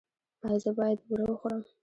ایا 0.45 0.57
زه 0.63 0.71
باید 0.77 0.99
بوره 1.07 1.25
وخورم؟ 1.27 1.61